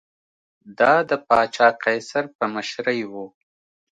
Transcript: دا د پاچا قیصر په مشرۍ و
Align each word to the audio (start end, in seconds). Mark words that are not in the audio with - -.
دا 0.79 0.93
د 1.09 1.11
پاچا 1.27 1.67
قیصر 1.83 2.23
په 2.37 2.45
مشرۍ 2.53 3.01
و 3.11 3.13